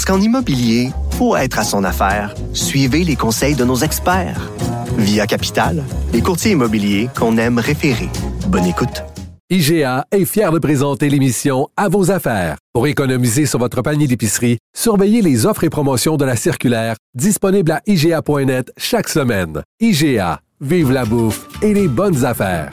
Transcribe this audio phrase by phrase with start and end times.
[0.00, 4.50] Parce qu'en immobilier, pour être à son affaire, suivez les conseils de nos experts.
[4.96, 5.84] Via Capital,
[6.14, 8.08] les courtiers immobiliers qu'on aime référer.
[8.48, 9.04] Bonne écoute.
[9.50, 12.56] IGA est fier de présenter l'émission À vos affaires.
[12.72, 17.70] Pour économiser sur votre panier d'épicerie, surveillez les offres et promotions de la circulaire disponible
[17.70, 19.60] à IGA.net chaque semaine.
[19.80, 22.72] IGA, vive la bouffe et les bonnes affaires.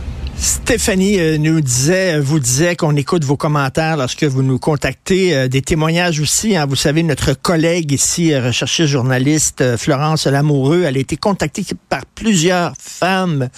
[0.41, 5.47] Stéphanie euh, nous disait, vous disait qu'on écoute vos commentaires lorsque vous nous contactez, euh,
[5.47, 6.55] des témoignages aussi.
[6.55, 6.65] Hein.
[6.65, 12.07] vous savez, notre collègue ici, euh, recherchée journaliste Florence Lamoureux, elle a été contactée par
[12.07, 13.49] plusieurs femmes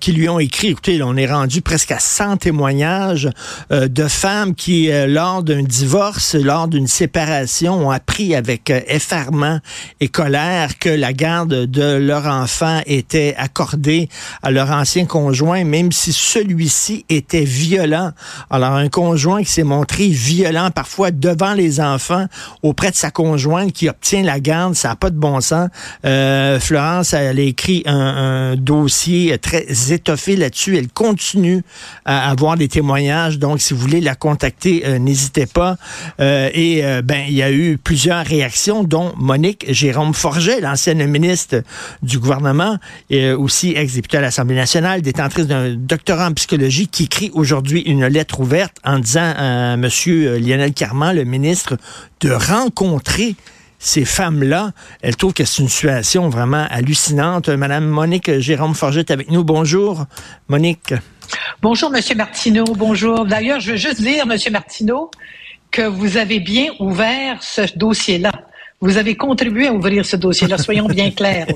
[0.00, 0.68] qui lui ont écrit.
[0.68, 3.28] Écoutez, on est rendu presque à 100 témoignages
[3.70, 9.58] de femmes qui, lors d'un divorce, lors d'une séparation, ont appris avec effarement
[10.00, 14.08] et colère que la garde de leur enfant était accordée
[14.42, 18.10] à leur ancien conjoint, même si celui-ci était violent.
[18.50, 22.26] Alors, un conjoint qui s'est montré violent parfois devant les enfants
[22.62, 25.68] auprès de sa conjointe qui obtient la garde, ça n'a pas de bon sens.
[26.04, 30.76] Euh, Florence, elle a écrit un, un dossier très étoffé là-dessus.
[30.76, 31.62] Elle continue
[32.04, 33.38] à avoir des témoignages.
[33.38, 35.76] Donc, si vous voulez la contacter, euh, n'hésitez pas.
[36.20, 41.04] Euh, et euh, ben, il y a eu plusieurs réactions, dont Monique Jérôme Forget, l'ancienne
[41.06, 41.62] ministre
[42.02, 42.78] du gouvernement,
[43.10, 45.76] et aussi ex-députée à l'Assemblée nationale, détentrice d'un
[46.20, 49.88] en psychologie, qui écrit aujourd'hui une lettre ouverte en disant à M.
[50.40, 51.76] Lionel Carman, le ministre,
[52.20, 53.36] de rencontrer
[53.78, 54.72] ces femmes-là.
[55.02, 57.48] Elle trouve que c'est une situation vraiment hallucinante.
[57.48, 59.44] Madame Monique Jérôme Forget avec nous.
[59.44, 60.06] Bonjour,
[60.48, 60.94] Monique.
[61.60, 62.64] Bonjour, Monsieur Martineau.
[62.64, 63.26] Bonjour.
[63.26, 65.10] D'ailleurs, je veux juste dire, Monsieur Martineau,
[65.70, 68.32] que vous avez bien ouvert ce dossier-là.
[68.84, 71.46] Vous avez contribué à ouvrir ce dossier-là, soyons bien clairs.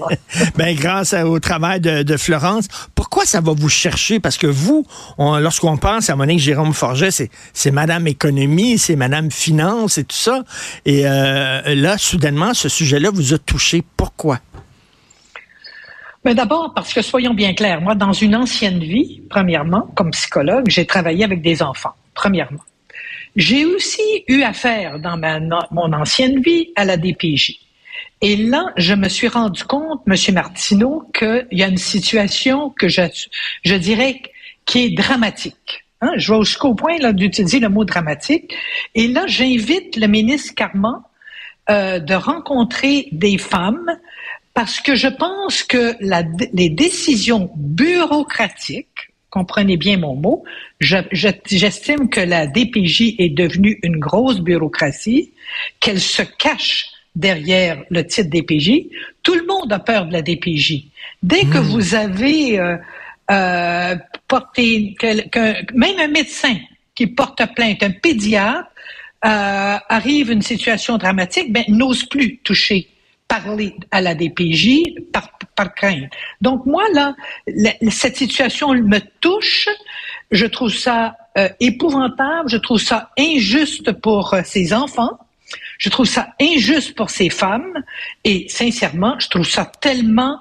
[0.56, 2.68] Ben, grâce à, au travail de, de, Florence.
[2.94, 4.18] Pourquoi ça va vous chercher?
[4.18, 4.86] Parce que vous,
[5.18, 7.10] lorsqu'on pense à Monique Jérôme Forget,
[7.52, 10.42] c'est Madame Économie, c'est Madame Finance et tout ça.
[10.86, 13.84] Et euh, là, soudainement, ce sujet-là vous a touché.
[13.98, 14.38] Pourquoi?
[16.24, 20.64] Mais d'abord, parce que soyons bien clairs, moi, dans une ancienne vie, premièrement, comme psychologue,
[20.68, 22.60] j'ai travaillé avec des enfants, premièrement.
[23.36, 25.40] J'ai aussi eu affaire dans ma,
[25.70, 27.58] mon ancienne vie à la DPJ.
[28.20, 32.88] Et là, je me suis rendu compte, Monsieur Martineau, qu'il y a une situation que
[32.88, 33.02] je,
[33.64, 34.22] je dirais
[34.64, 35.84] qui est dramatique.
[36.00, 36.12] Hein?
[36.16, 38.54] Je vais jusqu'au point d'utiliser le mot dramatique.
[38.94, 41.02] Et là, j'invite le ministre Carman
[41.70, 43.98] euh, de rencontrer des femmes
[44.52, 50.44] parce que je pense que la, les décisions bureaucratiques comprenez bien mon mot,
[50.80, 55.32] j'estime je, que la DPJ est devenue une grosse bureaucratie,
[55.80, 58.86] qu'elle se cache derrière le titre DPJ.
[59.22, 60.84] Tout le monde a peur de la DPJ.
[61.22, 61.50] Dès mmh.
[61.50, 62.76] que vous avez euh,
[63.30, 63.96] euh,
[64.26, 66.56] porté, que, que, même un médecin
[66.94, 68.68] qui porte plainte, un pédiatre,
[69.24, 72.88] euh, arrive une situation dramatique, ben n'ose plus toucher
[73.26, 75.37] parler à la DPJ par,
[76.40, 77.14] Donc moi, là,
[77.90, 79.68] cette situation me touche.
[80.30, 82.48] Je trouve ça euh, épouvantable.
[82.48, 85.18] Je trouve ça injuste pour euh, ces enfants.
[85.78, 87.82] Je trouve ça injuste pour ces femmes.
[88.24, 90.38] Et sincèrement, je trouve ça tellement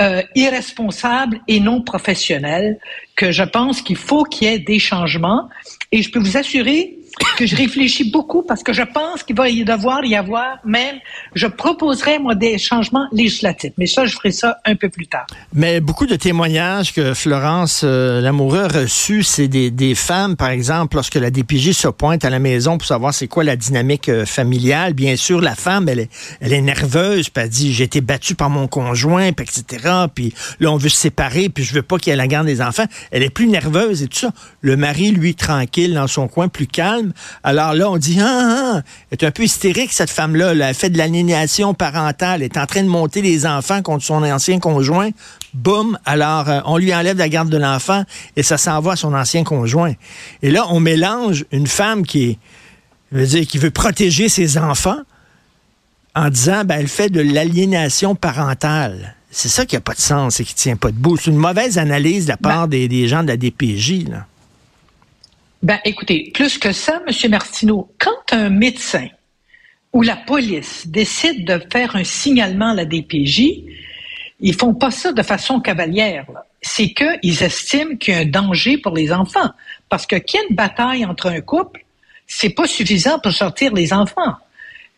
[0.00, 2.78] euh, irresponsable et non professionnel
[3.16, 5.48] que je pense qu'il faut qu'il y ait des changements.
[5.92, 6.99] Et je peux vous assurer
[7.36, 10.96] que je réfléchis beaucoup parce que je pense qu'il va y devoir y avoir même,
[11.34, 13.72] je proposerai moi des changements législatifs.
[13.78, 15.26] Mais ça, je ferai ça un peu plus tard.
[15.52, 20.50] Mais beaucoup de témoignages que Florence euh, Lamoureux a reçus, c'est des, des, femmes, par
[20.50, 24.08] exemple, lorsque la DPJ se pointe à la maison pour savoir c'est quoi la dynamique
[24.08, 24.94] euh, familiale.
[24.94, 26.10] Bien sûr, la femme, elle est,
[26.40, 29.88] elle est nerveuse, puis elle dit j'ai été battue par mon conjoint, puis etc.
[30.14, 32.46] Puis là, on veut se séparer, puis je veux pas qu'il y ait la garde
[32.46, 32.86] des enfants.
[33.10, 34.32] Elle est plus nerveuse et tout ça.
[34.60, 36.99] Le mari, lui, tranquille dans son coin, plus calme.
[37.42, 38.26] Alors là, on dit, ah,
[38.76, 40.52] ah, elle est un peu hystérique, cette femme-là.
[40.52, 42.42] Elle fait de l'aliénation parentale.
[42.42, 45.10] Elle est en train de monter les enfants contre son ancien conjoint.
[45.54, 45.98] Boum.
[46.04, 48.04] Alors, euh, on lui enlève la garde de l'enfant
[48.36, 49.94] et ça s'envoie à son ancien conjoint.
[50.42, 52.38] Et là, on mélange une femme qui est,
[53.12, 55.00] veut dire, qui veut protéger ses enfants
[56.14, 59.16] en disant, ben, elle fait de l'aliénation parentale.
[59.30, 61.16] c'est ça qui n'a pas de sens et qui tient pas debout.
[61.16, 64.08] C'est une mauvaise analyse de la part des, des, gens de la DPJ.
[64.08, 64.26] Là.
[65.62, 67.30] Ben, écoutez, plus que ça, M.
[67.30, 69.08] Martineau, quand un médecin
[69.92, 73.64] ou la police décide de faire un signalement à la DPJ,
[74.40, 76.24] ils font pas ça de façon cavalière.
[76.62, 79.50] C'est qu'ils estiment qu'il y a un danger pour les enfants.
[79.90, 81.84] Parce que qu'il y ait une bataille entre un couple,
[82.26, 84.36] c'est pas suffisant pour sortir les enfants.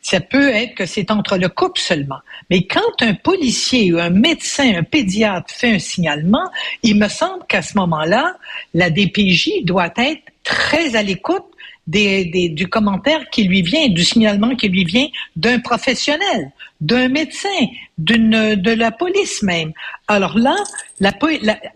[0.00, 2.19] Ça peut être que c'est entre le couple seulement.
[2.50, 6.50] Mais quand un policier ou un médecin, un pédiatre fait un signalement,
[6.85, 8.37] il me semble qu'à ce moment-là,
[8.75, 11.44] la DPJ doit être très à l'écoute
[11.87, 17.09] des, des, du commentaire qui lui vient, du signalement qui lui vient d'un professionnel, d'un
[17.09, 17.49] médecin,
[17.99, 19.73] d'une de la police même.
[20.06, 20.55] Alors là,
[21.00, 21.12] la,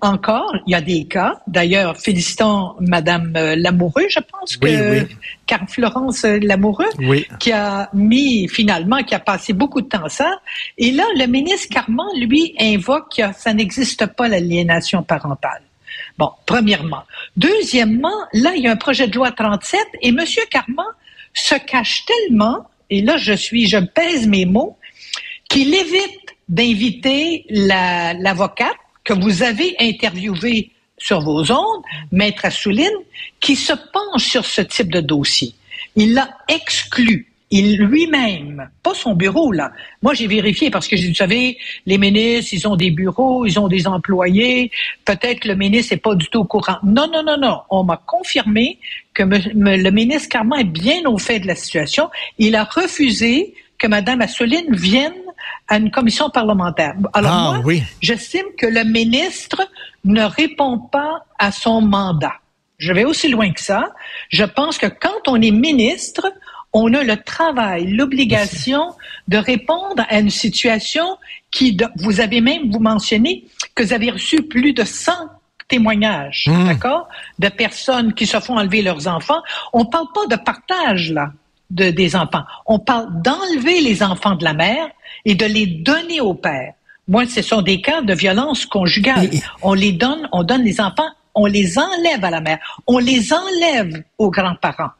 [0.00, 1.40] encore, il y a des cas.
[1.46, 5.06] D'ailleurs, félicitons Madame euh, Lamoureux, je pense que
[5.46, 6.90] Car Florence Lamoureux,
[7.40, 10.40] qui a mis finalement, qui a passé beaucoup de temps à ça.
[10.78, 15.62] Et là, le ministre Carman, lui, invoque que ça n'existe pas l'aliénation parentale.
[16.18, 17.02] Bon, premièrement.
[17.36, 20.24] Deuxièmement, là, il y a un projet de loi 37 et M.
[20.50, 20.86] Carman
[21.34, 24.78] se cache tellement, et là, je suis, je pèse mes mots,
[25.48, 32.88] qu'il évite d'inviter l'avocate que vous avez interviewée sur vos ondes, Maître Assouline,
[33.40, 35.54] qui se penche sur ce type de dossier.
[35.94, 39.70] Il l'a exclu il lui-même, pas son bureau là.
[40.02, 41.56] Moi, j'ai vérifié parce que vous savez,
[41.86, 44.72] les ministres, ils ont des bureaux, ils ont des employés.
[45.04, 46.78] Peut-être que le ministre n'est pas du tout au courant.
[46.82, 47.60] Non, non, non, non.
[47.70, 48.78] On m'a confirmé
[49.14, 52.10] que le ministre Carman est bien au fait de la situation.
[52.38, 55.12] Il a refusé que Mme Assouline vienne
[55.68, 56.94] à une commission parlementaire.
[57.12, 57.82] Alors ah, moi, oui.
[58.00, 59.62] j'estime que le ministre
[60.04, 62.34] ne répond pas à son mandat.
[62.78, 63.92] Je vais aussi loin que ça.
[64.28, 66.30] Je pense que quand on est ministre,
[66.76, 68.92] on a le travail, l'obligation
[69.28, 71.16] de répondre à une situation
[71.50, 75.12] qui, vous avez même, vous mentionné que vous avez reçu plus de 100
[75.68, 76.66] témoignages, mmh.
[76.66, 77.08] d'accord,
[77.38, 79.40] de personnes qui se font enlever leurs enfants.
[79.72, 81.32] On parle pas de partage, là,
[81.70, 82.44] de, des enfants.
[82.66, 84.88] On parle d'enlever les enfants de la mère
[85.24, 86.74] et de les donner au père.
[87.08, 89.30] Moi, ce sont des cas de violence conjugale.
[89.62, 93.32] On les donne, on donne les enfants, on les enlève à la mère, on les
[93.32, 94.90] enlève aux grands-parents.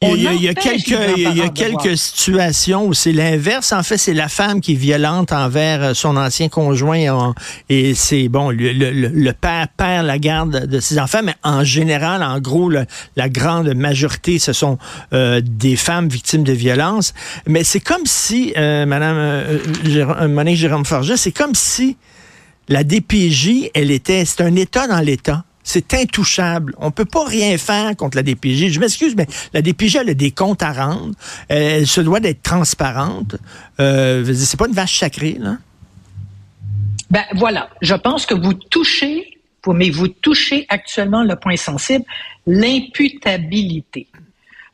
[0.00, 3.72] Il y, a, quelques, il y a quelques situations où c'est l'inverse.
[3.72, 7.34] En fait, c'est la femme qui est violente envers euh, son ancien conjoint
[7.68, 12.22] et c'est bon, le, le, père perd la garde de ses enfants, mais en général,
[12.22, 14.78] en gros, la grande majorité, ce sont
[15.12, 17.12] euh, des femmes victimes de violences.
[17.48, 21.96] Mais c'est comme si, euh, Madame euh, Monique Jérôme Forget, c'est comme si
[22.68, 25.44] la DPJ, elle était, c'est un État dans l'État.
[25.70, 26.74] C'est intouchable.
[26.78, 28.68] On peut pas rien faire contre la DPJ.
[28.70, 31.14] Je m'excuse, mais la DPJ, elle a des comptes à rendre.
[31.48, 33.36] Elle, se doit d'être transparente.
[33.78, 35.58] Euh, c'est pas une vache sacrée, là.
[37.10, 37.68] Ben voilà.
[37.82, 42.06] Je pense que vous touchez, mais vous touchez actuellement le point sensible,
[42.46, 44.08] l'imputabilité.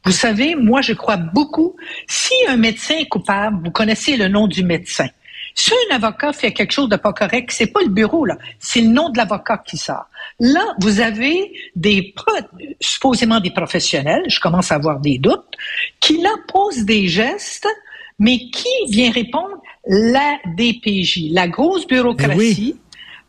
[0.04, 1.74] Vous savez, moi, je crois beaucoup,
[2.06, 5.08] si un médecin est coupable, vous connaissez le nom du médecin.
[5.54, 8.36] Si un avocat fait quelque chose de pas correct, c'est pas le bureau, là.
[8.58, 10.06] C'est le nom de l'avocat qui sort.
[10.40, 12.12] Là, vous avez des,
[12.80, 15.54] supposément des professionnels, je commence à avoir des doutes,
[16.00, 17.68] qui là posent des gestes,
[18.18, 19.56] mais qui vient répondre?
[19.86, 22.76] La DPJ, la grosse bureaucratie.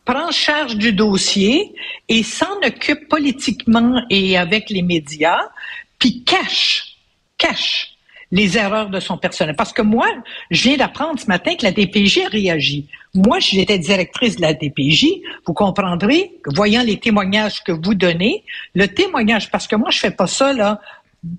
[0.06, 1.74] prend charge du dossier
[2.08, 5.50] et s'en occupe politiquement et avec les médias,
[5.98, 6.98] puis cache,
[7.40, 7.95] cache
[8.36, 9.56] les erreurs de son personnel.
[9.56, 10.08] Parce que moi,
[10.52, 12.86] je viens d'apprendre ce matin que la DPJ a réagi.
[13.14, 18.88] Moi, j'étais directrice de la DPJ, vous comprendrez, voyant les témoignages que vous donnez, le
[18.90, 20.82] témoignage, parce que moi, je fais pas ça, là,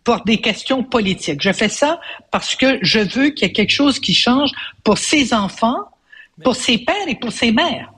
[0.05, 1.43] pour des questions politiques.
[1.43, 2.01] Je fais ça
[2.31, 4.51] parce que je veux qu'il y ait quelque chose qui change
[4.83, 5.91] pour ses enfants,
[6.43, 7.93] pour ses pères et pour ses mères,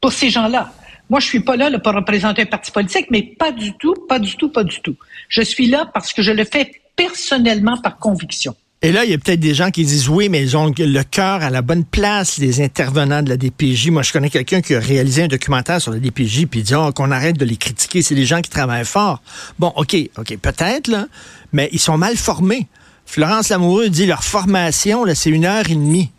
[0.00, 0.72] pour ces gens-là.
[1.08, 3.94] Moi, je suis pas là, là, pour représenter un parti politique, mais pas du tout,
[4.08, 4.96] pas du tout, pas du tout.
[5.28, 8.54] Je suis là parce que je le fais personnellement par conviction.
[8.82, 11.02] Et là, il y a peut-être des gens qui disent oui, mais ils ont le
[11.02, 13.90] cœur à la bonne place, les intervenants de la DPJ.
[13.90, 16.74] Moi, je connais quelqu'un qui a réalisé un documentaire sur la DPJ, puis il dit
[16.74, 19.20] oh, qu'on arrête de les critiquer, c'est des gens qui travaillent fort.
[19.58, 21.08] Bon, OK, OK, peut-être, là,
[21.52, 22.68] mais ils sont mal formés.
[23.04, 26.10] Florence Lamoureux dit leur formation, c'est une heure et demie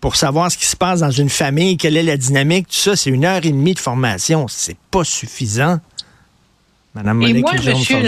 [0.00, 2.96] pour savoir ce qui se passe dans une famille, quelle est la dynamique, tout ça,
[2.96, 4.46] c'est une heure et demie de formation.
[4.48, 5.78] C'est pas suffisant.
[6.94, 7.98] Madame Et moi, Monsieur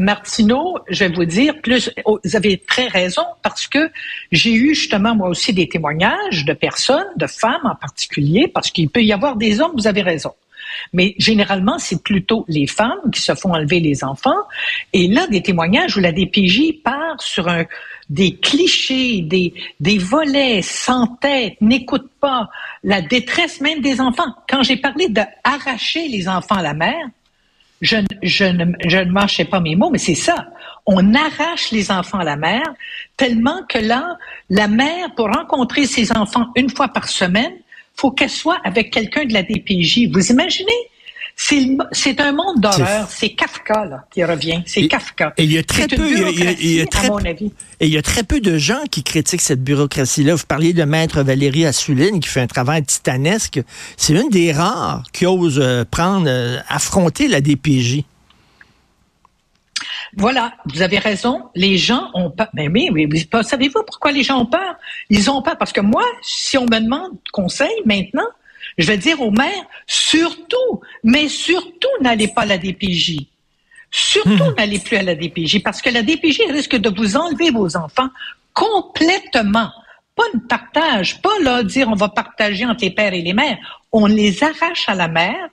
[0.00, 3.90] Martineau, je vais vous dire, plus, oh, vous avez très raison, parce que
[4.30, 8.88] j'ai eu justement moi aussi des témoignages de personnes, de femmes en particulier, parce qu'il
[8.88, 10.32] peut y avoir des hommes, vous avez raison.
[10.94, 14.30] Mais généralement, c'est plutôt les femmes qui se font enlever les enfants.
[14.94, 17.66] Et là, des témoignages où la DPJ part sur un,
[18.08, 22.48] des clichés, des, des volets sans tête, n'écoute pas
[22.82, 24.34] la détresse même des enfants.
[24.48, 27.06] Quand j'ai parlé d'arracher les enfants à la mère,
[27.82, 30.46] je, je, ne, je ne pas mes mots, mais c'est ça.
[30.86, 32.74] On arrache les enfants à la mère
[33.16, 34.16] tellement que là,
[34.48, 37.52] la mère, pour rencontrer ses enfants une fois par semaine,
[37.94, 40.08] faut qu'elle soit avec quelqu'un de la DPJ.
[40.12, 40.72] Vous imaginez?
[41.36, 43.08] C'est un monde d'horreur.
[43.08, 44.62] C'est Kafka là, qui revient.
[44.66, 45.32] C'est Kafka.
[45.36, 47.08] Et il y a très peu, il y a, très,
[47.80, 50.34] Et il y a très peu de gens qui critiquent cette bureaucratie-là.
[50.34, 53.60] Vous parliez de Maître Valérie Assouline qui fait un travail titanesque.
[53.96, 58.04] C'est une des rares qui ose euh, prendre, euh, affronter la DPJ.
[60.16, 61.44] Voilà, vous avez raison.
[61.54, 62.48] Les gens ont peur.
[62.52, 64.74] Mais oui, oui, savez-vous pourquoi les gens ont peur?
[65.08, 68.26] Ils ont peur parce que moi, si on me demande conseil maintenant,
[68.78, 73.26] je vais dire aux maires, surtout, mais surtout n'allez pas à la DPJ.
[73.90, 74.54] Surtout hmm.
[74.56, 78.08] n'allez plus à la DPJ parce que la DPJ risque de vous enlever vos enfants
[78.54, 79.70] complètement.
[80.14, 83.58] Pas une partage, pas là dire on va partager entre les pères et les mères.
[83.92, 85.48] On les arrache à la mère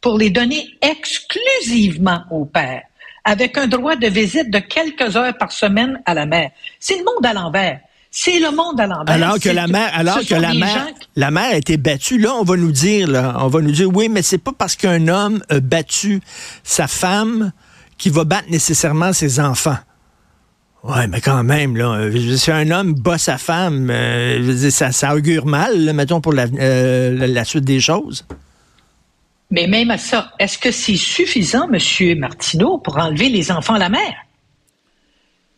[0.00, 2.82] pour les donner exclusivement au père,
[3.24, 6.50] avec un droit de visite de quelques heures par semaine à la mère.
[6.80, 7.80] C'est le monde à l'envers.
[8.14, 9.14] C'est le monde à l'envers.
[9.14, 12.18] Alors que la mère, alors que la mère, la mère a été battue.
[12.18, 14.76] Là, on va nous dire, là, on va nous dire, oui, mais c'est pas parce
[14.76, 16.20] qu'un homme a battu
[16.62, 17.52] sa femme
[17.96, 19.78] qu'il va battre nécessairement ses enfants.
[20.84, 25.46] Ouais, mais quand même, là, si un homme bat sa femme, euh, ça, ça, augure
[25.46, 28.26] mal, mettons, pour euh, la, la suite des choses.
[29.50, 33.78] Mais même à ça, est-ce que c'est suffisant, Monsieur Martineau, pour enlever les enfants à
[33.78, 34.14] la mère?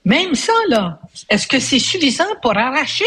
[0.05, 3.05] Même ça, là, est-ce que c'est suffisant pour arracher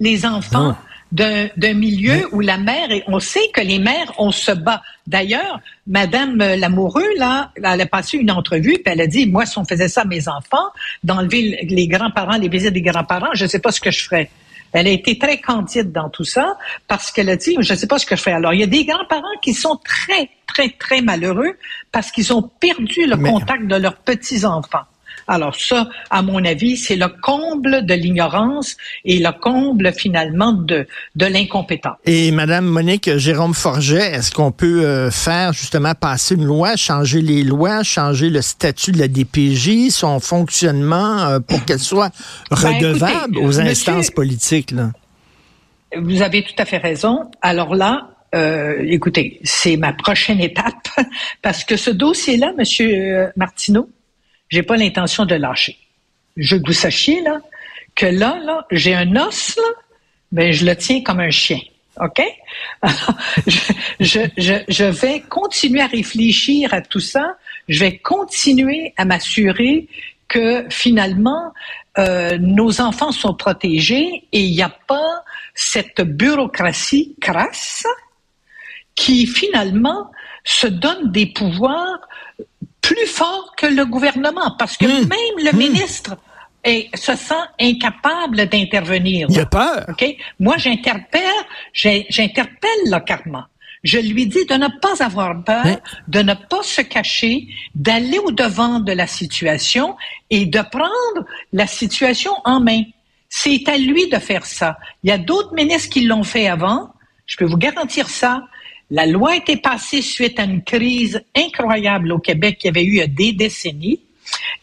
[0.00, 0.76] les enfants
[1.12, 4.82] d'un milieu où la mère, et on sait que les mères, on se bat.
[5.06, 9.56] D'ailleurs, Madame Lamoureux, là, elle a passé une entrevue, puis elle a dit, moi, si
[9.56, 10.66] on faisait ça à mes enfants,
[11.04, 14.30] d'enlever les grands-parents, les visites des grands-parents, je ne sais pas ce que je ferais.
[14.72, 17.86] Elle a été très candide dans tout ça parce qu'elle a dit, je ne sais
[17.86, 18.36] pas ce que je ferais.
[18.36, 21.56] Alors, il y a des grands-parents qui sont très, très, très malheureux
[21.92, 24.84] parce qu'ils ont perdu le contact de leurs petits-enfants.
[25.28, 30.86] Alors ça, à mon avis, c'est le comble de l'ignorance et le comble finalement de,
[31.16, 31.96] de l'incompétence.
[32.04, 37.20] Et Madame Monique Jérôme Forget, est-ce qu'on peut euh, faire justement passer une loi, changer
[37.20, 42.12] les lois, changer le statut de la DPJ, son fonctionnement euh, pour qu'elle soit
[42.50, 44.70] ben, redevable aux instances politiques?
[44.70, 44.92] Là?
[45.96, 47.30] Vous avez tout à fait raison.
[47.42, 50.88] Alors là, euh, écoutez, c'est ma prochaine étape
[51.42, 53.88] parce que ce dossier-là, Monsieur Martineau,
[54.48, 55.78] j'ai pas l'intention de lâcher.
[56.36, 57.40] Je veux que vous sachiez, là,
[57.94, 59.68] que là, là, j'ai un os, là,
[60.32, 61.60] ben, je le tiens comme un chien.
[62.00, 62.22] OK?
[64.00, 67.36] je, vais continuer à réfléchir à tout ça.
[67.68, 69.88] Je vais continuer à m'assurer
[70.28, 71.52] que finalement,
[71.98, 75.24] euh, nos enfants sont protégés et il n'y a pas
[75.54, 77.86] cette bureaucratie crasse
[78.94, 80.10] qui finalement
[80.44, 82.00] se donne des pouvoirs
[82.86, 85.08] plus fort que le gouvernement, parce que hmm.
[85.08, 85.58] même le hmm.
[85.58, 86.16] ministre
[86.94, 89.28] se sent incapable d'intervenir.
[89.30, 89.86] Il a peur.
[90.40, 91.22] Moi, j'interpelle,
[91.72, 93.48] j'interpelle le karma.
[93.84, 95.78] Je lui dis de ne pas avoir peur,
[96.08, 99.96] de ne pas se cacher, d'aller au devant de la situation
[100.28, 102.82] et de prendre la situation en main.
[103.28, 104.76] C'est à lui de faire ça.
[105.04, 106.90] Il y a d'autres ministres qui l'ont fait avant.
[107.26, 108.42] Je peux vous garantir ça.
[108.90, 112.94] La loi a été passée suite à une crise incroyable au Québec qui avait eu
[112.94, 114.00] il y a des décennies.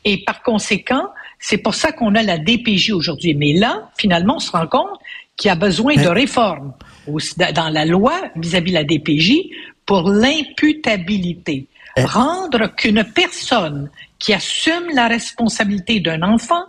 [0.06, 3.36] Et par conséquent, c'est pour ça qu'on a la DPJ aujourd'hui.
[3.36, 5.00] Mais là, finalement, on se rend compte
[5.36, 6.74] qu'il y a besoin de réformes
[7.08, 9.50] dans la loi vis-à-vis de la DPJ
[9.86, 11.68] pour l'imputabilité.
[11.98, 13.90] Rendre qu'une personne
[14.20, 16.64] qui assume la responsabilité d'un enfant,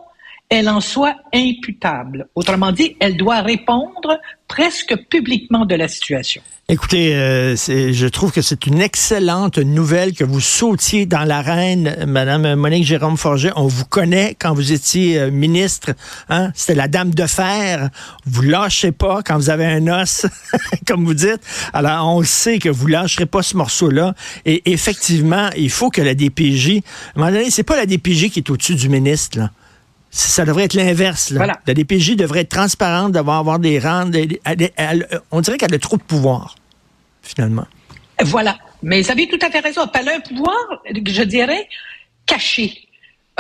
[0.49, 2.29] elle en soit imputable.
[2.35, 6.43] Autrement dit, elle doit répondre presque publiquement de la situation.
[6.69, 12.55] Écoutez, euh, je trouve que c'est une excellente nouvelle que vous sautiez dans l'arène, Madame
[12.55, 13.53] Monique Jérôme Forget.
[13.57, 15.91] On vous connaît quand vous étiez euh, ministre.
[16.31, 16.53] Hein?
[16.55, 17.91] C'était la dame de fer.
[18.25, 20.27] Vous lâchez pas quand vous avez un os,
[20.87, 21.41] comme vous dites.
[21.75, 24.15] Alors, on sait que vous lâcherez pas ce morceau-là.
[24.47, 26.69] Et effectivement, il faut que la DPJ...
[26.69, 29.51] À un moment donné, c'est pas la DPJ qui est au-dessus du ministre, là.
[30.17, 31.33] Ça devrait être l'inverse.
[31.33, 34.09] La DPJ devrait être transparente, devrait avoir des rangs.
[35.33, 36.55] on dirait qu'elle a trop de pouvoir,
[37.21, 37.67] finalement.
[38.23, 38.57] Voilà.
[38.85, 39.91] Mais vous avez tout à fait raison.
[39.93, 40.55] Elle a un pouvoir,
[40.95, 41.69] je dirais,
[42.27, 42.87] caché.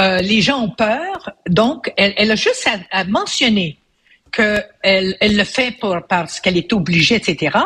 [0.00, 3.78] Euh, les gens ont peur, donc elle, a juste à, mentionner
[4.32, 4.66] qu'elle
[5.20, 7.56] elle le fait pour, parce qu'elle est obligée, etc.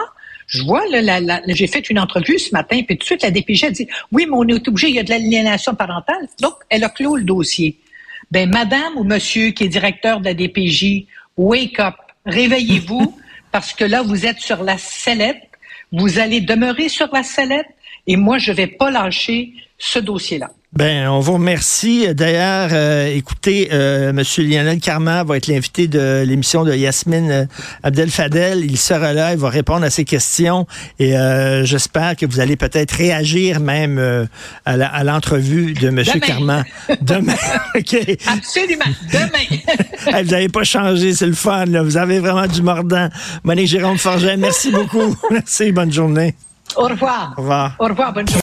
[0.48, 3.64] Je vois, là, j'ai fait une entrevue ce matin, puis tout de suite, la DPJ
[3.64, 6.28] a dit, oui, mais on est obligé, il y a de l'aliénation parentale.
[6.40, 7.78] Donc, elle a clos le dossier.
[8.30, 11.06] Ben, madame ou monsieur qui est directeur de la DPJ,
[11.36, 11.94] wake up,
[12.26, 13.18] réveillez-vous,
[13.52, 15.42] parce que là, vous êtes sur la sellette,
[15.92, 17.68] vous allez demeurer sur la sellette,
[18.06, 20.50] et moi, je vais pas lâcher ce dossier-là.
[20.74, 22.14] Ben, on vous remercie.
[22.14, 24.22] D'ailleurs, euh, écoutez, euh, M.
[24.36, 27.44] Lionel Carman va être l'invité de l'émission de Yasmine euh,
[27.82, 28.66] Abdel Fadel.
[28.66, 30.66] Il sera là, il va répondre à ces questions
[30.98, 34.28] et euh, j'espère que vous allez peut-être réagir même
[34.66, 36.02] à l'entrevue de M.
[36.20, 36.64] Carman.
[37.00, 37.34] Demain.
[37.74, 37.96] OK.
[38.26, 38.84] Absolument.
[39.10, 39.62] Demain.
[40.22, 41.64] vous n'avez pas changé, c'est le fun.
[41.64, 41.82] Là.
[41.82, 43.08] Vous avez vraiment du mordant.
[43.42, 45.16] Monique Jérôme Forget, merci beaucoup.
[45.30, 46.34] merci, bonne journée.
[46.76, 47.34] Au revoir.
[47.36, 47.76] Au revoir.
[47.78, 48.36] Au revoir, bonne journée.